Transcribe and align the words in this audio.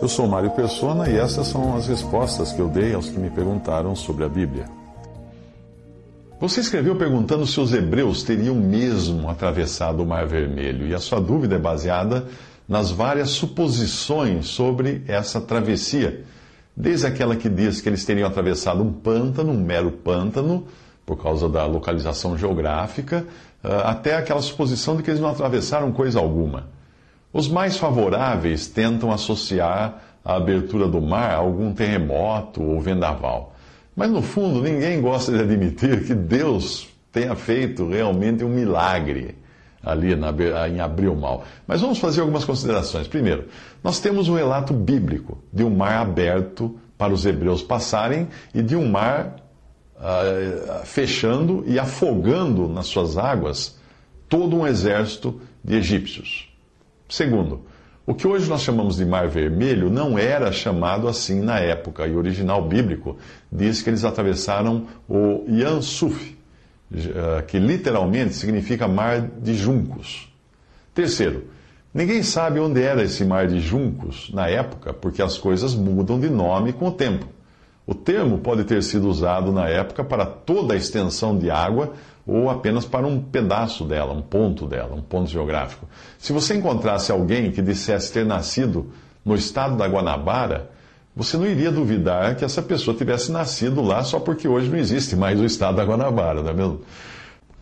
Eu 0.00 0.08
sou 0.08 0.26
Mário 0.28 0.50
Persona 0.50 1.08
e 1.08 1.16
essas 1.16 1.46
são 1.46 1.74
as 1.74 1.86
respostas 1.88 2.52
que 2.52 2.60
eu 2.60 2.68
dei 2.68 2.92
aos 2.92 3.08
que 3.08 3.18
me 3.18 3.30
perguntaram 3.30 3.96
sobre 3.96 4.24
a 4.24 4.28
Bíblia. 4.28 4.66
Você 6.38 6.60
escreveu 6.60 6.94
perguntando 6.96 7.46
se 7.46 7.58
os 7.58 7.72
hebreus 7.72 8.22
teriam 8.22 8.54
mesmo 8.54 9.30
atravessado 9.30 10.02
o 10.02 10.06
Mar 10.06 10.26
Vermelho, 10.26 10.86
e 10.86 10.94
a 10.94 10.98
sua 10.98 11.18
dúvida 11.18 11.54
é 11.54 11.58
baseada 11.58 12.26
nas 12.68 12.90
várias 12.90 13.30
suposições 13.30 14.46
sobre 14.48 15.02
essa 15.08 15.40
travessia. 15.40 16.24
Desde 16.76 17.06
aquela 17.06 17.34
que 17.34 17.48
diz 17.48 17.80
que 17.80 17.88
eles 17.88 18.04
teriam 18.04 18.28
atravessado 18.28 18.82
um 18.82 18.92
pântano, 18.92 19.50
um 19.50 19.58
mero 19.58 19.90
pântano, 19.90 20.66
por 21.06 21.16
causa 21.22 21.48
da 21.48 21.64
localização 21.64 22.36
geográfica, 22.36 23.26
ah, 23.64 23.92
até 23.92 24.14
aquela 24.14 24.42
suposição 24.42 24.94
de 24.94 25.02
que 25.02 25.10
eles 25.10 25.22
não 25.22 25.30
atravessaram 25.30 25.90
coisa 25.90 26.18
alguma. 26.18 26.75
Os 27.36 27.48
mais 27.48 27.76
favoráveis 27.76 28.66
tentam 28.66 29.12
associar 29.12 30.00
a 30.24 30.36
abertura 30.36 30.88
do 30.88 31.02
mar 31.02 31.32
a 31.32 31.36
algum 31.36 31.70
terremoto 31.70 32.62
ou 32.62 32.80
vendaval. 32.80 33.54
Mas 33.94 34.10
no 34.10 34.22
fundo, 34.22 34.62
ninguém 34.62 35.02
gosta 35.02 35.30
de 35.32 35.40
admitir 35.40 36.06
que 36.06 36.14
Deus 36.14 36.88
tenha 37.12 37.36
feito 37.36 37.90
realmente 37.90 38.42
um 38.42 38.48
milagre 38.48 39.36
ali 39.82 40.16
na, 40.16 40.32
em 40.66 40.80
abrir 40.80 41.08
o 41.08 41.14
mal. 41.14 41.44
Mas 41.66 41.82
vamos 41.82 41.98
fazer 41.98 42.22
algumas 42.22 42.42
considerações. 42.42 43.06
Primeiro, 43.06 43.48
nós 43.84 44.00
temos 44.00 44.30
um 44.30 44.34
relato 44.34 44.72
bíblico 44.72 45.36
de 45.52 45.62
um 45.62 45.68
mar 45.68 46.00
aberto 46.00 46.74
para 46.96 47.12
os 47.12 47.26
hebreus 47.26 47.62
passarem 47.62 48.28
e 48.54 48.62
de 48.62 48.74
um 48.74 48.88
mar 48.88 49.36
uh, 49.96 50.86
fechando 50.86 51.64
e 51.66 51.78
afogando 51.78 52.66
nas 52.66 52.86
suas 52.86 53.18
águas 53.18 53.78
todo 54.26 54.56
um 54.56 54.66
exército 54.66 55.38
de 55.62 55.76
egípcios. 55.76 56.55
Segundo, 57.08 57.62
o 58.06 58.14
que 58.14 58.26
hoje 58.26 58.48
nós 58.48 58.62
chamamos 58.62 58.96
de 58.96 59.04
Mar 59.04 59.28
Vermelho 59.28 59.90
não 59.90 60.18
era 60.18 60.52
chamado 60.52 61.08
assim 61.08 61.40
na 61.40 61.58
época, 61.58 62.06
e 62.06 62.12
o 62.12 62.18
original 62.18 62.66
bíblico 62.66 63.16
diz 63.50 63.82
que 63.82 63.90
eles 63.90 64.04
atravessaram 64.04 64.86
o 65.08 65.44
Yan 65.48 65.82
Suf, 65.82 66.36
eh, 66.94 67.42
que 67.48 67.58
literalmente 67.58 68.34
significa 68.34 68.86
Mar 68.86 69.20
de 69.20 69.54
Juncos. 69.54 70.32
Terceiro, 70.94 71.48
ninguém 71.92 72.22
sabe 72.22 72.60
onde 72.60 72.80
era 72.80 73.02
esse 73.02 73.24
Mar 73.24 73.48
de 73.48 73.58
Juncos 73.58 74.30
na 74.32 74.48
época, 74.48 74.92
porque 74.94 75.20
as 75.20 75.36
coisas 75.36 75.74
mudam 75.74 76.18
de 76.20 76.30
nome 76.30 76.72
com 76.72 76.86
o 76.88 76.92
tempo. 76.92 77.26
O 77.86 77.94
termo 77.94 78.38
pode 78.38 78.64
ter 78.64 78.82
sido 78.82 79.08
usado 79.08 79.52
na 79.52 79.68
época 79.68 80.02
para 80.02 80.26
toda 80.26 80.74
a 80.74 80.76
extensão 80.76 81.38
de 81.38 81.50
água 81.50 81.92
ou 82.26 82.50
apenas 82.50 82.84
para 82.84 83.06
um 83.06 83.20
pedaço 83.22 83.84
dela, 83.84 84.12
um 84.12 84.22
ponto 84.22 84.66
dela, 84.66 84.96
um 84.96 85.00
ponto 85.00 85.30
geográfico. 85.30 85.88
Se 86.18 86.32
você 86.32 86.56
encontrasse 86.56 87.12
alguém 87.12 87.52
que 87.52 87.62
dissesse 87.62 88.12
ter 88.12 88.26
nascido 88.26 88.90
no 89.24 89.36
estado 89.36 89.76
da 89.76 89.86
Guanabara, 89.86 90.70
você 91.14 91.36
não 91.36 91.46
iria 91.46 91.70
duvidar 91.70 92.34
que 92.34 92.44
essa 92.44 92.60
pessoa 92.60 92.96
tivesse 92.96 93.30
nascido 93.30 93.80
lá 93.80 94.02
só 94.02 94.18
porque 94.18 94.48
hoje 94.48 94.68
não 94.68 94.76
existe 94.76 95.14
mais 95.14 95.40
o 95.40 95.44
estado 95.44 95.76
da 95.76 95.84
Guanabara, 95.84 96.42
não 96.42 96.50
é 96.50 96.54
mesmo? 96.54 96.80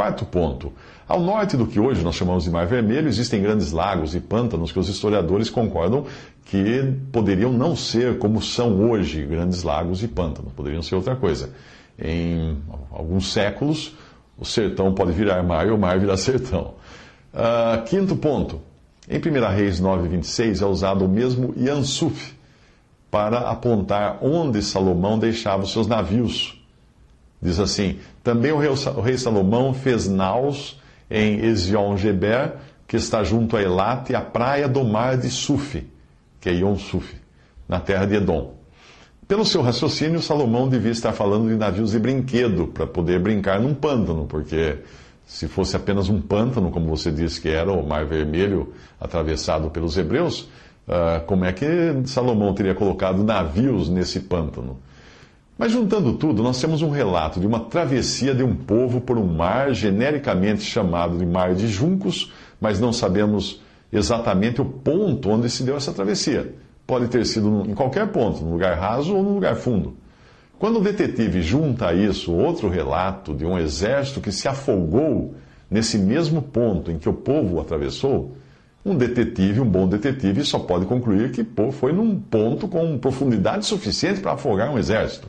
Quarto 0.00 0.24
ponto. 0.24 0.72
Ao 1.06 1.20
norte 1.20 1.58
do 1.58 1.66
que 1.66 1.78
hoje 1.78 2.02
nós 2.02 2.14
chamamos 2.14 2.44
de 2.44 2.50
Mar 2.50 2.66
Vermelho, 2.66 3.06
existem 3.06 3.42
grandes 3.42 3.70
lagos 3.70 4.14
e 4.14 4.20
pântanos 4.20 4.72
que 4.72 4.78
os 4.78 4.88
historiadores 4.88 5.50
concordam 5.50 6.06
que 6.46 6.90
poderiam 7.12 7.52
não 7.52 7.76
ser 7.76 8.18
como 8.18 8.40
são 8.40 8.88
hoje 8.88 9.22
grandes 9.26 9.62
lagos 9.62 10.02
e 10.02 10.08
pântanos, 10.08 10.54
poderiam 10.54 10.80
ser 10.80 10.94
outra 10.94 11.14
coisa. 11.14 11.50
Em 11.98 12.56
alguns 12.90 13.30
séculos, 13.30 13.94
o 14.38 14.44
sertão 14.46 14.94
pode 14.94 15.12
virar 15.12 15.42
mar 15.42 15.66
e 15.66 15.70
o 15.70 15.76
mar 15.76 16.00
virar 16.00 16.16
sertão. 16.16 16.72
Uh, 17.34 17.84
quinto 17.84 18.16
ponto. 18.16 18.58
Em 19.06 19.18
1 19.18 19.54
Reis 19.54 19.80
9, 19.80 20.08
26 20.08 20.62
é 20.62 20.64
usado 20.64 21.04
o 21.04 21.08
mesmo 21.10 21.52
Yansuf 21.58 22.34
para 23.10 23.50
apontar 23.50 24.16
onde 24.22 24.62
Salomão 24.62 25.18
deixava 25.18 25.64
os 25.64 25.70
seus 25.70 25.86
navios. 25.86 26.58
Diz 27.40 27.58
assim: 27.58 27.98
também 28.22 28.52
o 28.52 28.58
rei, 28.58 29.16
Salomão 29.16 29.72
fez 29.72 30.08
naus 30.08 30.78
em 31.10 31.44
Ezion-Geber, 31.44 32.54
que 32.86 32.96
está 32.96 33.22
junto 33.22 33.56
a 33.56 33.62
Elat, 33.62 34.10
e 34.10 34.14
a 34.14 34.20
praia 34.20 34.68
do 34.68 34.84
mar 34.84 35.16
de 35.16 35.30
Suf, 35.30 35.86
que 36.40 36.48
é 36.48 36.54
Yon 36.54 36.76
Suf, 36.76 37.14
na 37.68 37.80
terra 37.80 38.04
de 38.04 38.16
Edom. 38.16 38.54
Pelo 39.26 39.44
seu 39.44 39.62
raciocínio, 39.62 40.20
Salomão 40.20 40.68
devia 40.68 40.90
estar 40.90 41.12
falando 41.12 41.48
de 41.48 41.54
navios 41.54 41.92
de 41.92 41.98
brinquedo, 41.98 42.66
para 42.66 42.86
poder 42.86 43.20
brincar 43.20 43.60
num 43.60 43.74
pântano, 43.74 44.26
porque 44.26 44.78
se 45.24 45.46
fosse 45.46 45.76
apenas 45.76 46.08
um 46.08 46.20
pântano, 46.20 46.72
como 46.72 46.88
você 46.88 47.12
disse 47.12 47.40
que 47.40 47.48
era 47.48 47.72
o 47.72 47.86
Mar 47.86 48.04
Vermelho 48.04 48.74
atravessado 49.00 49.70
pelos 49.70 49.96
hebreus, 49.96 50.48
uh, 50.88 51.24
como 51.26 51.44
é 51.44 51.52
que 51.52 51.66
Salomão 52.06 52.52
teria 52.52 52.74
colocado 52.74 53.22
navios 53.22 53.88
nesse 53.88 54.18
pântano? 54.18 54.78
Mas 55.60 55.72
juntando 55.72 56.14
tudo, 56.14 56.42
nós 56.42 56.58
temos 56.58 56.80
um 56.80 56.88
relato 56.88 57.38
de 57.38 57.46
uma 57.46 57.60
travessia 57.60 58.34
de 58.34 58.42
um 58.42 58.56
povo 58.56 58.98
por 58.98 59.18
um 59.18 59.26
mar 59.26 59.74
genericamente 59.74 60.62
chamado 60.62 61.18
de 61.18 61.26
Mar 61.26 61.54
de 61.54 61.68
Juncos, 61.68 62.32
mas 62.58 62.80
não 62.80 62.94
sabemos 62.94 63.60
exatamente 63.92 64.62
o 64.62 64.64
ponto 64.64 65.28
onde 65.28 65.50
se 65.50 65.62
deu 65.62 65.76
essa 65.76 65.92
travessia. 65.92 66.54
Pode 66.86 67.08
ter 67.08 67.26
sido 67.26 67.66
em 67.68 67.74
qualquer 67.74 68.06
ponto, 68.08 68.42
num 68.42 68.52
lugar 68.52 68.78
raso 68.78 69.14
ou 69.14 69.22
num 69.22 69.34
lugar 69.34 69.54
fundo. 69.54 69.98
Quando 70.58 70.78
o 70.78 70.82
detetive 70.82 71.42
junta 71.42 71.88
a 71.88 71.94
isso 71.94 72.32
outro 72.32 72.70
relato 72.70 73.34
de 73.34 73.44
um 73.44 73.58
exército 73.58 74.22
que 74.22 74.32
se 74.32 74.48
afogou 74.48 75.34
nesse 75.70 75.98
mesmo 75.98 76.40
ponto 76.40 76.90
em 76.90 76.96
que 76.96 77.06
o 77.06 77.12
povo 77.12 77.60
atravessou, 77.60 78.34
um 78.82 78.96
detetive, 78.96 79.60
um 79.60 79.68
bom 79.68 79.86
detetive, 79.86 80.42
só 80.42 80.58
pode 80.58 80.86
concluir 80.86 81.32
que 81.32 81.46
foi 81.72 81.92
num 81.92 82.18
ponto 82.18 82.66
com 82.66 82.96
profundidade 82.96 83.66
suficiente 83.66 84.20
para 84.20 84.32
afogar 84.32 84.72
um 84.72 84.78
exército. 84.78 85.28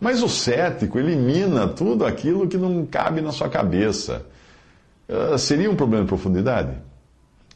Mas 0.00 0.22
o 0.22 0.28
cético 0.28 0.98
elimina 0.98 1.66
tudo 1.66 2.04
aquilo 2.04 2.46
que 2.46 2.56
não 2.56 2.86
cabe 2.86 3.20
na 3.20 3.32
sua 3.32 3.48
cabeça. 3.48 4.24
Uh, 5.08 5.36
seria 5.38 5.70
um 5.70 5.76
problema 5.76 6.04
de 6.04 6.08
profundidade? 6.08 6.76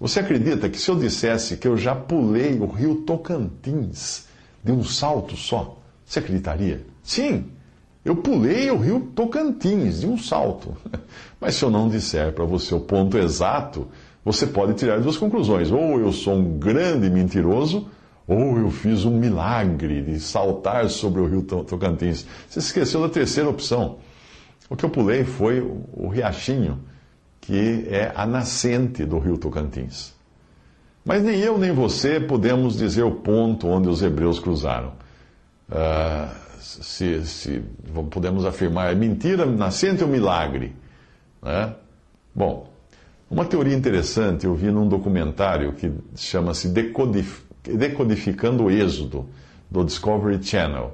Você 0.00 0.18
acredita 0.18 0.68
que 0.68 0.78
se 0.78 0.90
eu 0.90 0.96
dissesse 0.96 1.56
que 1.56 1.68
eu 1.68 1.76
já 1.76 1.94
pulei 1.94 2.58
o 2.58 2.66
rio 2.66 3.02
Tocantins 3.02 4.26
de 4.64 4.72
um 4.72 4.82
salto 4.82 5.36
só, 5.36 5.78
você 6.04 6.18
acreditaria? 6.18 6.84
Sim, 7.04 7.46
eu 8.04 8.16
pulei 8.16 8.68
o 8.70 8.78
rio 8.78 9.12
Tocantins 9.14 10.00
de 10.00 10.06
um 10.08 10.18
salto. 10.18 10.76
Mas 11.40 11.54
se 11.54 11.64
eu 11.64 11.70
não 11.70 11.88
disser 11.88 12.32
para 12.32 12.44
você 12.44 12.74
o 12.74 12.80
ponto 12.80 13.16
exato, 13.16 13.86
você 14.24 14.46
pode 14.46 14.74
tirar 14.74 15.00
duas 15.00 15.16
conclusões. 15.16 15.70
Ou 15.70 16.00
eu 16.00 16.12
sou 16.12 16.34
um 16.34 16.58
grande 16.58 17.08
mentiroso, 17.08 17.86
ou 18.26 18.58
eu 18.58 18.70
fiz 18.70 19.04
um 19.04 19.16
milagre 19.18 20.02
de 20.02 20.20
saltar 20.20 20.88
sobre 20.88 21.20
o 21.20 21.26
rio 21.26 21.42
Tocantins. 21.42 22.26
Você 22.48 22.60
esqueceu 22.60 23.02
da 23.02 23.08
terceira 23.08 23.48
opção. 23.48 23.98
O 24.68 24.76
que 24.76 24.84
eu 24.84 24.90
pulei 24.90 25.24
foi 25.24 25.60
o 25.60 26.08
riachinho 26.08 26.80
que 27.40 27.86
é 27.88 28.12
a 28.14 28.24
nascente 28.24 29.04
do 29.04 29.18
rio 29.18 29.36
Tocantins. 29.36 30.14
Mas 31.04 31.22
nem 31.24 31.40
eu 31.40 31.58
nem 31.58 31.72
você 31.72 32.20
podemos 32.20 32.78
dizer 32.78 33.02
o 33.02 33.10
ponto 33.10 33.66
onde 33.66 33.88
os 33.88 34.00
hebreus 34.00 34.38
cruzaram. 34.38 34.92
Uh, 35.68 36.32
se, 36.60 37.26
se, 37.26 37.62
podemos 38.08 38.44
afirmar 38.44 38.92
é 38.92 38.94
mentira, 38.94 39.44
nascente 39.44 40.04
ou 40.04 40.08
milagre. 40.08 40.76
Né? 41.42 41.74
Bom, 42.32 42.70
uma 43.28 43.44
teoria 43.44 43.74
interessante 43.74 44.46
eu 44.46 44.54
vi 44.54 44.70
num 44.70 44.88
documentário 44.88 45.72
que 45.72 45.92
chama-se 46.14 46.68
Decodif 46.68 47.42
Decodificando 47.62 48.64
o 48.64 48.70
Êxodo, 48.70 49.26
do 49.70 49.84
Discovery 49.84 50.42
Channel. 50.42 50.92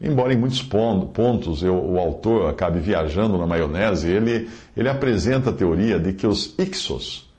Embora 0.00 0.34
em 0.34 0.36
muitos 0.36 0.62
pontos 0.62 1.62
eu, 1.62 1.74
o 1.74 1.98
autor 1.98 2.50
acabe 2.50 2.80
viajando 2.80 3.38
na 3.38 3.46
maionese, 3.46 4.08
ele, 4.08 4.48
ele 4.76 4.88
apresenta 4.88 5.50
a 5.50 5.52
teoria 5.52 5.98
de 5.98 6.12
que 6.12 6.26
os 6.26 6.54
Ixos, 6.58 7.30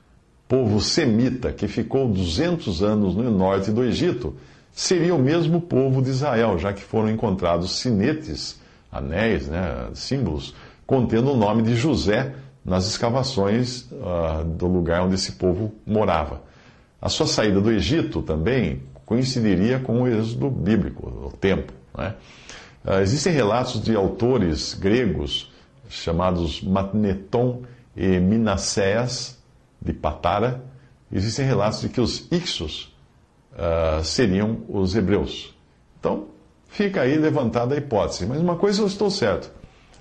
povo 0.48 0.80
semita 0.80 1.52
que 1.52 1.68
ficou 1.68 2.08
200 2.08 2.82
anos 2.82 3.14
no 3.14 3.30
norte 3.30 3.70
do 3.70 3.84
Egito, 3.84 4.34
seria 4.72 5.14
o 5.14 5.18
mesmo 5.18 5.60
povo 5.60 6.02
de 6.02 6.10
Israel, 6.10 6.58
já 6.58 6.72
que 6.72 6.82
foram 6.82 7.10
encontrados 7.10 7.78
sinetes, 7.78 8.58
anéis, 8.90 9.46
né, 9.46 9.88
símbolos, 9.94 10.54
contendo 10.86 11.32
o 11.32 11.36
nome 11.36 11.62
de 11.62 11.76
José 11.76 12.34
nas 12.64 12.86
escavações 12.86 13.82
uh, 13.92 14.44
do 14.44 14.66
lugar 14.66 15.02
onde 15.02 15.14
esse 15.14 15.32
povo 15.32 15.72
morava. 15.86 16.42
A 17.00 17.08
sua 17.08 17.26
saída 17.26 17.60
do 17.60 17.70
Egito 17.70 18.22
também 18.22 18.82
coincidiria 19.06 19.78
com 19.78 20.02
o 20.02 20.08
êxodo 20.08 20.50
bíblico, 20.50 21.08
o 21.08 21.32
tempo. 21.32 21.72
Né? 21.96 22.14
Uh, 22.84 23.00
existem 23.00 23.32
relatos 23.32 23.82
de 23.82 23.94
autores 23.94 24.74
gregos 24.74 25.52
chamados 25.88 26.62
Matneton 26.62 27.62
e 27.96 28.18
Minasséas 28.18 29.38
de 29.80 29.92
Patara. 29.92 30.62
Existem 31.10 31.46
relatos 31.46 31.80
de 31.80 31.88
que 31.88 32.00
os 32.00 32.30
Ixos 32.30 32.94
uh, 33.52 34.04
seriam 34.04 34.58
os 34.68 34.94
hebreus. 34.94 35.54
Então, 35.98 36.26
fica 36.68 37.02
aí 37.02 37.16
levantada 37.16 37.74
a 37.74 37.78
hipótese. 37.78 38.26
Mas 38.26 38.40
uma 38.40 38.56
coisa 38.56 38.82
eu 38.82 38.86
estou 38.86 39.10
certo. 39.10 39.50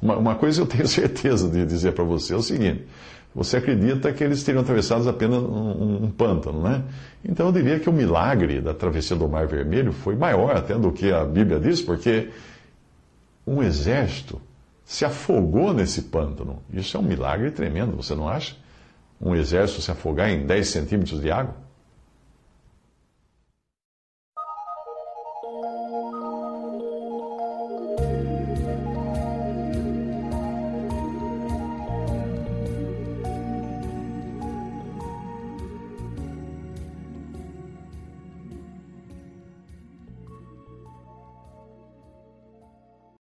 Uma, 0.02 0.18
uma 0.18 0.36
coisa 0.36 0.62
eu 0.62 0.66
tenho 0.66 0.88
certeza 0.90 1.50
de 1.50 1.66
dizer 1.66 1.94
para 1.94 2.04
você 2.04 2.34
é 2.34 2.38
o 2.38 2.42
seguinte: 2.42 2.86
você 3.34 3.58
acredita 3.58 4.12
que 4.12 4.24
eles 4.24 4.44
teriam 4.44 4.62
atravessado 4.62 5.08
apenas 5.08 5.42
um, 5.44 6.06
um, 6.06 6.12
pântano, 6.12 6.62
né? 6.62 6.84
Então 7.24 7.48
eu 7.48 7.52
diria 7.52 7.80
que 7.80 7.90
o 7.90 7.94
milagre 7.94 8.62
da 8.62 8.74
travessia 8.74 9.16
do 9.16 9.28
Mar 9.28 9.48
Vermelho 9.48 9.92
foi 9.92 10.16
maior 10.16 10.56
até 10.56 10.78
do 10.78 10.92
que 10.92 11.12
a 11.12 11.24
Bíblia 11.24 11.60
diz, 11.60 11.82
porque 11.82 12.30
um 13.46 13.62
exército 13.62 14.42
se 14.84 15.06
afogou 15.06 15.74
nesse 15.74 16.04
pântano. 16.04 16.64
Isso 16.74 16.98
é 16.98 17.00
um 17.00 17.04
milagre 17.04 17.52
tremendo, 17.52 17.96
você 17.96 18.16
não 18.16 18.28
acha? 18.28 18.56
Um 19.22 19.36
exército 19.36 19.82
se 19.82 19.92
afogar 19.92 20.30
em 20.30 20.46
10 20.46 20.68
centímetros 20.68 21.22
de 21.22 21.30
água? 21.30 21.67